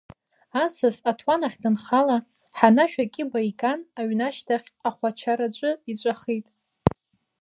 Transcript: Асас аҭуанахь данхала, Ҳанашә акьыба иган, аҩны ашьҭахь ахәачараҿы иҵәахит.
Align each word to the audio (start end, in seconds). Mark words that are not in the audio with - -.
Асас 0.63 0.97
аҭуанахь 1.09 1.57
данхала, 1.61 2.17
Ҳанашә 2.57 2.97
акьыба 3.03 3.39
иган, 3.49 3.79
аҩны 3.99 4.25
ашьҭахь 4.27 4.67
ахәачараҿы 4.87 5.71
иҵәахит. 5.91 6.47